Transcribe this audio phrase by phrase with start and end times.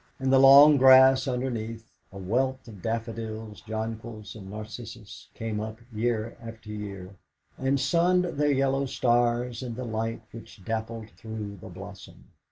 [0.19, 6.35] In the long grass, underneath, a wealth of daffodils, jonquils, and narcissus, came up year
[6.41, 7.17] after year,
[7.59, 12.29] and sunned their yellow stars in the light which dappled through the blossom.